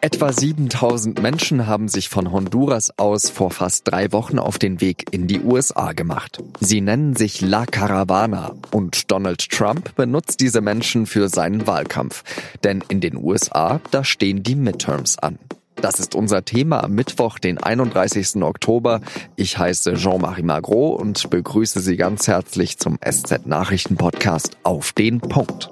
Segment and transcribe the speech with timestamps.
[0.00, 5.06] Etwa 7000 Menschen haben sich von Honduras aus vor fast drei Wochen auf den Weg
[5.10, 6.38] in die USA gemacht.
[6.60, 12.22] Sie nennen sich La Caravana und Donald Trump benutzt diese Menschen für seinen Wahlkampf.
[12.62, 15.40] Denn in den USA, da stehen die Midterms an.
[15.74, 18.36] Das ist unser Thema am Mittwoch, den 31.
[18.42, 19.00] Oktober.
[19.34, 25.20] Ich heiße Jean-Marie Magro und begrüße Sie ganz herzlich zum SZ Nachrichten Podcast auf den
[25.20, 25.70] Punkt.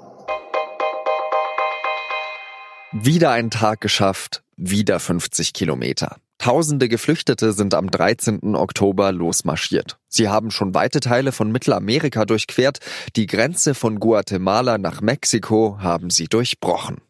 [2.93, 6.15] Wieder ein Tag geschafft, wieder 50 Kilometer.
[6.37, 8.55] Tausende Geflüchtete sind am 13.
[8.55, 9.97] Oktober losmarschiert.
[10.07, 12.79] Sie haben schon weite Teile von Mittelamerika durchquert,
[13.17, 17.01] die Grenze von Guatemala nach Mexiko haben sie durchbrochen.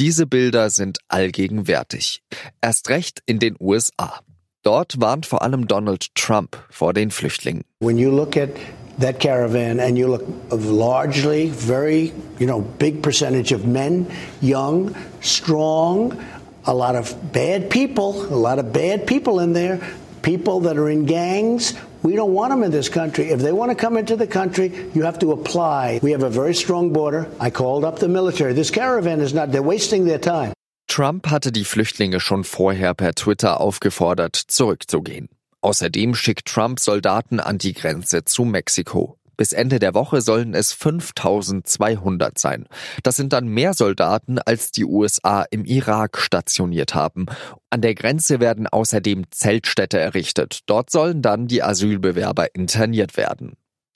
[0.00, 2.22] Diese Bilder sind allgegenwärtig.
[2.60, 4.18] Erst recht in den USA.
[4.64, 7.62] Dort warnt vor allem Donald Trump vor den Flüchtlingen.
[7.78, 8.50] When you look at
[8.98, 16.22] that caravan and you look largely very you know big percentage of men young strong
[16.66, 19.80] a lot of bad people a lot of bad people in there
[20.22, 21.74] people that are in gangs.
[22.02, 23.30] We don't want them in this country.
[23.30, 26.00] If they want to come into the country you have to apply.
[26.02, 27.26] We have a very strong border.
[27.40, 28.52] I called up the military.
[28.52, 30.52] This caravan is not they're wasting their time.
[30.86, 35.28] Trump hatte die Flüchtlinge schon vorher per Twitter aufgefordert, zurückzugehen.
[35.60, 39.18] Außerdem schickt Trump Soldaten an die Grenze zu Mexiko.
[39.36, 42.66] Bis Ende der Woche sollen es 5200 sein.
[43.04, 47.26] Das sind dann mehr Soldaten, als die USA im Irak stationiert haben.
[47.70, 50.60] An der Grenze werden außerdem Zeltstädte errichtet.
[50.66, 53.52] Dort sollen dann die Asylbewerber interniert werden.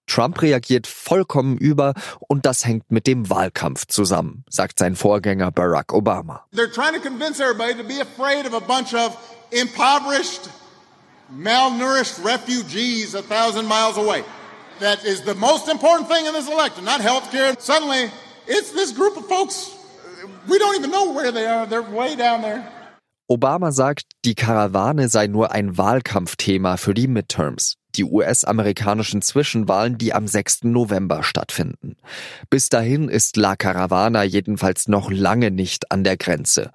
[0.06, 1.94] Trump reagiert vollkommen über
[2.28, 6.44] und das hängt mit dem Wahlkampf zusammen, sagt sein Vorgänger Barack Obama.
[6.54, 9.16] They're trying to convince everybody to be afraid of a bunch of
[9.50, 10.50] impoverished
[11.36, 14.24] malnourished refugees a thousand miles away.
[14.80, 17.54] That is the most important thing in this election, not health care.
[17.58, 18.10] Suddenly,
[18.46, 19.70] it's this group of folks.
[20.48, 21.66] We don't even know where they are.
[21.66, 22.66] They're way down there.
[23.28, 30.12] Obama sagt, die Karawane sei nur ein Wahlkampfthema für die Midterms, die US-amerikanischen Zwischenwahlen, die
[30.12, 30.64] am 6.
[30.64, 31.96] November stattfinden.
[32.50, 36.72] Bis dahin ist La Caravana jedenfalls noch lange nicht an der Grenze.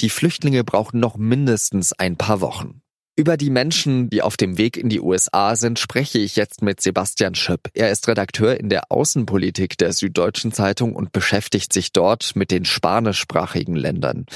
[0.00, 2.82] Die Flüchtlinge brauchen noch mindestens ein paar Wochen.
[3.18, 6.82] Über die Menschen, die auf dem Weg in die USA sind, spreche ich jetzt mit
[6.82, 7.70] Sebastian Schöpp.
[7.72, 12.66] Er ist Redakteur in der Außenpolitik der Süddeutschen Zeitung und beschäftigt sich dort mit den
[12.66, 14.26] spanischsprachigen Ländern.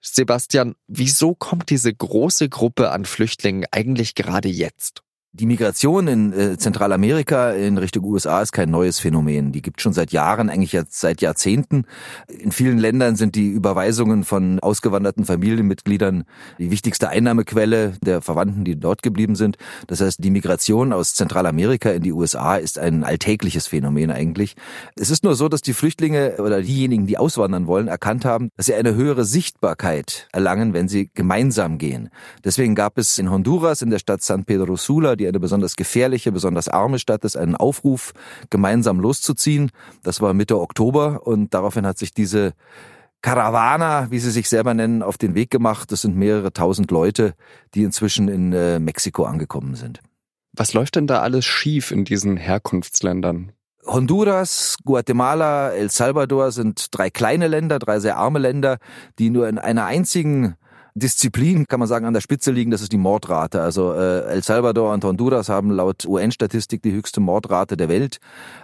[0.00, 5.02] Sebastian, wieso kommt diese große Gruppe an Flüchtlingen eigentlich gerade jetzt?
[5.38, 9.52] Die Migration in äh, Zentralamerika in Richtung USA ist kein neues Phänomen.
[9.52, 11.84] Die gibt schon seit Jahren, eigentlich jetzt seit Jahrzehnten.
[12.26, 16.24] In vielen Ländern sind die Überweisungen von ausgewanderten Familienmitgliedern
[16.58, 19.58] die wichtigste Einnahmequelle der Verwandten, die dort geblieben sind.
[19.88, 24.56] Das heißt, die Migration aus Zentralamerika in die USA ist ein alltägliches Phänomen eigentlich.
[24.98, 28.66] Es ist nur so, dass die Flüchtlinge oder diejenigen, die auswandern wollen, erkannt haben, dass
[28.66, 32.08] sie eine höhere Sichtbarkeit erlangen, wenn sie gemeinsam gehen.
[32.42, 35.76] Deswegen gab es in Honduras, in der Stadt San Pedro Sula, die die eine besonders
[35.76, 38.12] gefährliche, besonders arme Stadt ist, einen Aufruf,
[38.48, 39.70] gemeinsam loszuziehen.
[40.02, 42.52] Das war Mitte Oktober und daraufhin hat sich diese
[43.22, 45.90] Caravana, wie sie sich selber nennen, auf den Weg gemacht.
[45.90, 47.34] Das sind mehrere tausend Leute,
[47.74, 50.00] die inzwischen in äh, Mexiko angekommen sind.
[50.52, 53.52] Was läuft denn da alles schief in diesen Herkunftsländern?
[53.84, 58.78] Honduras, Guatemala, El Salvador sind drei kleine Länder, drei sehr arme Länder,
[59.18, 60.56] die nur in einer einzigen
[60.96, 63.60] Disziplin, kann man sagen, an der Spitze liegen, das ist die Mordrate.
[63.60, 68.16] Also äh, El Salvador und Honduras haben laut UN-Statistik die höchste Mordrate der Welt.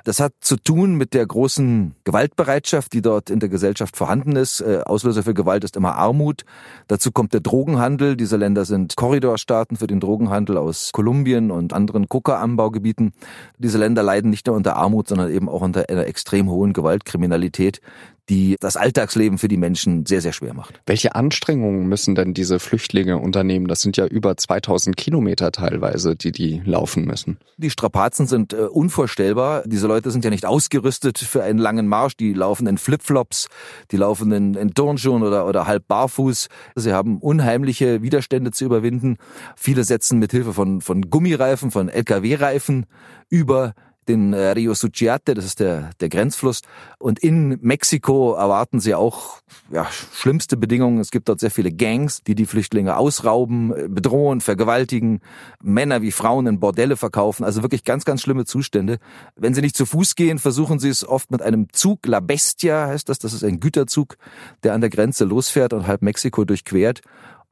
[0.04, 4.62] Das hat zu tun mit der großen Gewaltbereitschaft, die dort in der Gesellschaft vorhanden ist.
[4.62, 6.46] Äh, Auslöser für Gewalt ist immer Armut.
[6.88, 8.16] Dazu kommt der Drogenhandel.
[8.16, 13.12] Diese Länder sind Korridorstaaten für den Drogenhandel aus Kolumbien und anderen Coca-Anbaugebieten.
[13.58, 17.82] Diese Länder leiden nicht nur unter Armut, sondern eben auch unter einer extrem hohen Gewaltkriminalität,
[18.28, 20.80] die das Alltagsleben für die Menschen sehr, sehr schwer macht.
[20.86, 23.66] Welche Anstrengungen müssen denn diese Flüchtlinge unternehmen?
[23.66, 27.38] Das sind ja über 2000 Kilometer teilweise, die die laufen müssen.
[27.56, 29.64] Die Strapazen sind äh, unvorstellbar.
[29.66, 32.16] Diese Leute sind ja nicht ausgerüstet für einen langen Marsch.
[32.16, 33.48] Die laufen in Flipflops,
[33.90, 36.48] die laufen in, in Turnschuhen oder, oder halb barfuß.
[36.76, 39.16] Sie haben unheimliche Widerstände zu überwinden.
[39.56, 42.86] Viele setzen mit Hilfe von, von Gummireifen, von LKW-Reifen
[43.28, 43.74] über
[44.08, 46.62] den äh, Rio Suchiate, das ist der, der Grenzfluss.
[46.98, 49.40] Und in Mexiko erwarten sie auch
[49.70, 50.98] ja, schlimmste Bedingungen.
[50.98, 55.20] Es gibt dort sehr viele Gangs, die die Flüchtlinge ausrauben, äh, bedrohen, vergewaltigen,
[55.62, 57.44] Männer wie Frauen in Bordelle verkaufen.
[57.44, 58.98] Also wirklich ganz, ganz schlimme Zustände.
[59.36, 62.06] Wenn sie nicht zu Fuß gehen, versuchen sie es oft mit einem Zug.
[62.06, 63.18] La Bestia heißt das.
[63.18, 64.16] Das ist ein Güterzug,
[64.62, 67.02] der an der Grenze losfährt und halb Mexiko durchquert.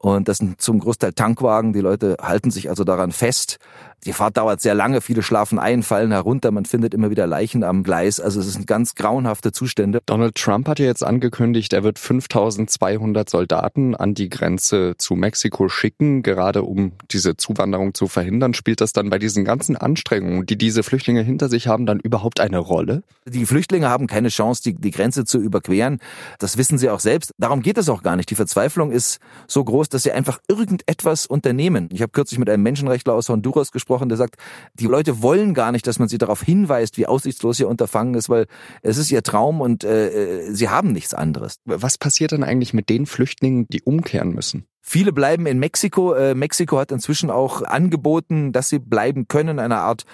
[0.01, 1.73] Und das sind zum Großteil Tankwagen.
[1.73, 3.59] Die Leute halten sich also daran fest.
[4.03, 7.63] Die Fahrt dauert sehr lange, viele schlafen ein, fallen herunter, man findet immer wieder Leichen
[7.63, 8.19] am Gleis.
[8.19, 9.99] Also es sind ganz grauenhafte Zustände.
[10.07, 15.69] Donald Trump hat ja jetzt angekündigt, er wird 5200 Soldaten an die Grenze zu Mexiko
[15.69, 18.55] schicken, gerade um diese Zuwanderung zu verhindern.
[18.55, 22.39] Spielt das dann bei diesen ganzen Anstrengungen, die diese Flüchtlinge hinter sich haben, dann überhaupt
[22.39, 23.03] eine Rolle?
[23.27, 25.99] Die Flüchtlinge haben keine Chance, die, die Grenze zu überqueren.
[26.39, 27.33] Das wissen sie auch selbst.
[27.37, 28.31] Darum geht es auch gar nicht.
[28.31, 31.89] Die Verzweiflung ist so groß, dass sie einfach irgendetwas unternehmen.
[31.91, 34.35] Ich habe kürzlich mit einem Menschenrechtler aus Honduras gesprochen, der sagt,
[34.73, 38.29] die Leute wollen gar nicht, dass man sie darauf hinweist, wie aussichtslos ihr Unterfangen ist,
[38.29, 38.47] weil
[38.81, 41.57] es ist ihr Traum und äh, äh sie haben nichts anderes.
[41.65, 44.65] Was passiert dann eigentlich mit den Flüchtlingen, die umkehren müssen?
[44.83, 46.13] Viele bleiben in Mexiko.
[46.15, 50.05] Äh, Mexiko hat inzwischen auch angeboten, dass sie bleiben können, eine Art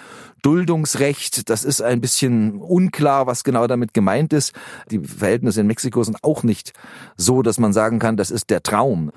[0.42, 1.48] Duldungsrecht.
[1.48, 4.52] Das ist ein bisschen unklar, was genau damit gemeint ist.
[4.90, 6.74] Die Verhältnisse in Mexiko sind auch nicht
[7.16, 9.10] so, dass man sagen kann, das ist der Traum.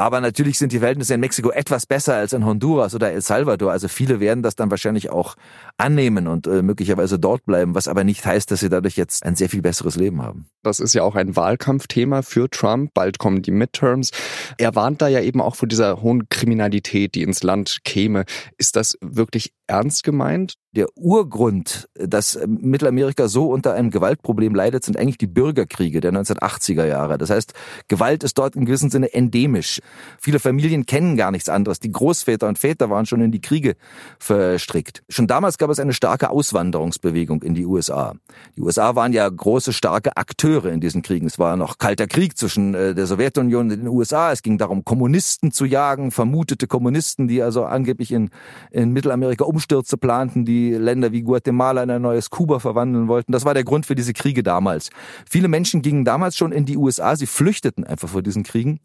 [0.00, 3.72] Aber natürlich sind die Verhältnisse in Mexiko etwas besser als in Honduras oder El Salvador.
[3.72, 5.34] Also viele werden das dann wahrscheinlich auch
[5.76, 9.34] annehmen und äh, möglicherweise dort bleiben, was aber nicht heißt, dass sie dadurch jetzt ein
[9.34, 10.46] sehr viel besseres Leben haben.
[10.62, 12.94] Das ist ja auch ein Wahlkampfthema für Trump.
[12.94, 14.12] Bald kommen die Midterms.
[14.56, 18.24] Er warnt da ja eben auch vor dieser hohen Kriminalität, die ins Land käme.
[18.56, 20.54] Ist das wirklich ernst gemeint?
[20.76, 26.84] Der Urgrund, dass Mittelamerika so unter einem Gewaltproblem leidet, sind eigentlich die Bürgerkriege der 1980er
[26.84, 27.16] Jahre.
[27.16, 27.54] Das heißt,
[27.88, 29.80] Gewalt ist dort in gewissem Sinne endemisch.
[30.20, 31.80] Viele Familien kennen gar nichts anderes.
[31.80, 33.76] Die Großväter und Väter waren schon in die Kriege
[34.18, 35.02] verstrickt.
[35.08, 38.14] Schon damals gab es eine starke Auswanderungsbewegung in die USA.
[38.56, 41.26] Die USA waren ja große, starke Akteure in diesen Kriegen.
[41.26, 44.32] Es war noch kalter Krieg zwischen äh, der Sowjetunion und den USA.
[44.32, 48.30] Es ging darum, Kommunisten zu jagen, vermutete Kommunisten, die also angeblich in,
[48.70, 53.32] in Mittelamerika Umstürze planten, die Länder wie Guatemala in ein neues Kuba verwandeln wollten.
[53.32, 54.90] Das war der Grund für diese Kriege damals.
[55.28, 57.16] Viele Menschen gingen damals schon in die USA.
[57.16, 58.78] Sie flüchteten einfach vor diesen Kriegen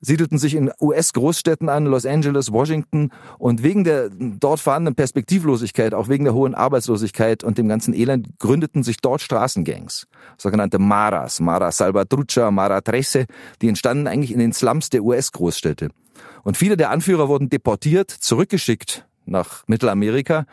[0.00, 6.08] siedelten sich in US-Großstädten an, Los Angeles, Washington und wegen der dort vorhandenen Perspektivlosigkeit, auch
[6.08, 10.06] wegen der hohen Arbeitslosigkeit und dem ganzen Elend gründeten sich dort Straßengangs,
[10.38, 13.26] sogenannte Maras, Mara Salvatrucha, Mara Trece,
[13.62, 15.88] die entstanden eigentlich in den Slums der US-Großstädte.
[16.42, 20.46] Und viele der Anführer wurden deportiert, zurückgeschickt nach Mittelamerika,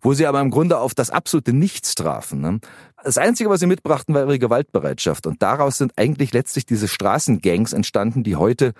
[0.00, 2.40] wo sie aber im Grunde auf das absolute Nichts trafen.
[2.40, 2.60] Ne?
[3.02, 5.26] Das Einzige, was sie mitbrachten, war ihre Gewaltbereitschaft.
[5.26, 8.72] Und daraus sind eigentlich letztlich diese Straßengangs entstanden, die heute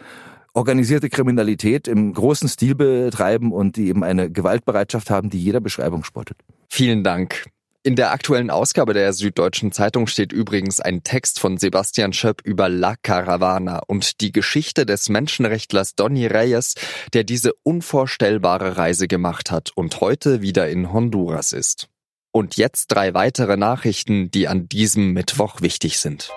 [0.55, 6.05] organisierte Kriminalität im großen Stil betreiben und die eben eine Gewaltbereitschaft haben, die jeder Beschreibung
[6.05, 6.39] spottet.
[6.69, 7.47] Vielen Dank.
[7.88, 12.69] In der aktuellen Ausgabe der Süddeutschen Zeitung steht übrigens ein Text von Sebastian Schöpp über
[12.69, 16.75] La Caravana und die Geschichte des Menschenrechtlers Donny Reyes,
[17.14, 21.88] der diese unvorstellbare Reise gemacht hat und heute wieder in Honduras ist.
[22.31, 26.31] Und jetzt drei weitere Nachrichten, die an diesem Mittwoch wichtig sind.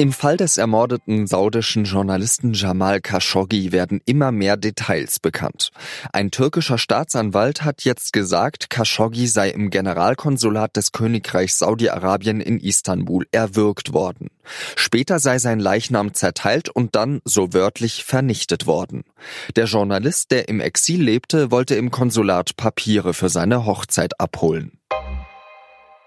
[0.00, 5.72] Im Fall des ermordeten saudischen Journalisten Jamal Khashoggi werden immer mehr Details bekannt.
[6.12, 13.26] Ein türkischer Staatsanwalt hat jetzt gesagt, Khashoggi sei im Generalkonsulat des Königreichs Saudi-Arabien in Istanbul
[13.32, 14.28] erwürgt worden.
[14.76, 19.02] Später sei sein Leichnam zerteilt und dann, so wörtlich, vernichtet worden.
[19.56, 24.78] Der Journalist, der im Exil lebte, wollte im Konsulat Papiere für seine Hochzeit abholen.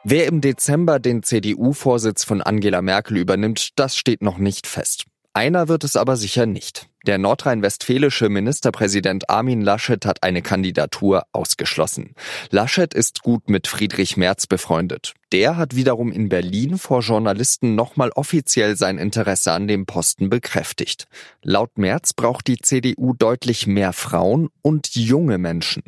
[0.03, 5.05] Wer im Dezember den CDU-Vorsitz von Angela Merkel übernimmt, das steht noch nicht fest.
[5.33, 6.87] Einer wird es aber sicher nicht.
[7.05, 12.15] Der nordrhein-westfälische Ministerpräsident Armin Laschet hat eine Kandidatur ausgeschlossen.
[12.49, 15.13] Laschet ist gut mit Friedrich Merz befreundet.
[15.31, 21.05] Der hat wiederum in Berlin vor Journalisten nochmal offiziell sein Interesse an dem Posten bekräftigt.
[21.43, 25.83] Laut Merz braucht die CDU deutlich mehr Frauen und junge Menschen.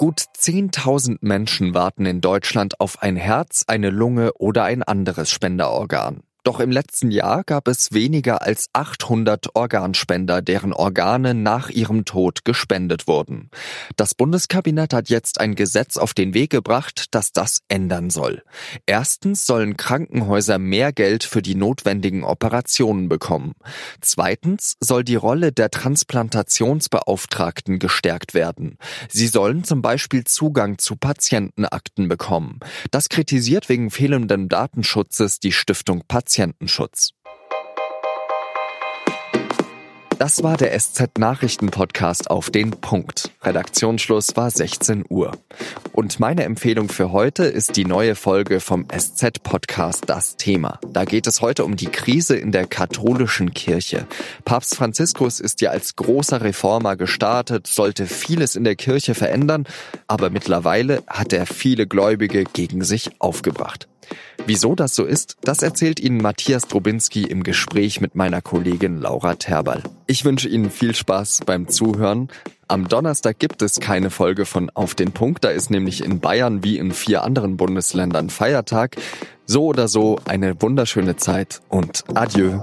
[0.00, 6.22] Gut 10.000 Menschen warten in Deutschland auf ein Herz, eine Lunge oder ein anderes Spenderorgan.
[6.48, 12.46] Doch im letzten Jahr gab es weniger als 800 Organspender, deren Organe nach ihrem Tod
[12.46, 13.50] gespendet wurden.
[13.96, 18.42] Das Bundeskabinett hat jetzt ein Gesetz auf den Weg gebracht, das das ändern soll.
[18.86, 23.52] Erstens sollen Krankenhäuser mehr Geld für die notwendigen Operationen bekommen.
[24.00, 28.78] Zweitens soll die Rolle der Transplantationsbeauftragten gestärkt werden.
[29.10, 32.60] Sie sollen zum Beispiel Zugang zu Patientenakten bekommen.
[32.90, 37.14] Das kritisiert wegen fehlenden Datenschutzes die Stiftung Patient Patientenschutz.
[40.20, 43.32] Das war der SZ-Nachrichten-Podcast auf den Punkt.
[43.42, 45.32] Redaktionsschluss war 16 Uhr.
[45.92, 50.78] Und meine Empfehlung für heute ist die neue Folge vom SZ-Podcast Das Thema.
[50.92, 54.06] Da geht es heute um die Krise in der katholischen Kirche.
[54.44, 59.66] Papst Franziskus ist ja als großer Reformer gestartet, sollte vieles in der Kirche verändern,
[60.06, 63.88] aber mittlerweile hat er viele Gläubige gegen sich aufgebracht.
[64.46, 69.34] Wieso das so ist, das erzählt Ihnen Matthias Drobinski im Gespräch mit meiner Kollegin Laura
[69.34, 69.82] Terberl.
[70.06, 72.28] Ich wünsche Ihnen viel Spaß beim Zuhören.
[72.66, 76.62] Am Donnerstag gibt es keine Folge von Auf den Punkt, da ist nämlich in Bayern
[76.64, 78.96] wie in vier anderen Bundesländern Feiertag.
[79.46, 82.58] So oder so eine wunderschöne Zeit und adieu.